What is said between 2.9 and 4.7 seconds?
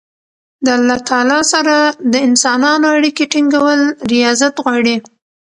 اړیکي ټینګول رياضت